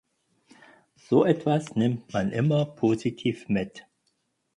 So 0.95 1.25
etwas 1.25 1.75
nimmt 1.75 2.11
man 2.11 2.31
immer 2.31 2.65
positiv 2.65 3.47
mit. 3.49 3.85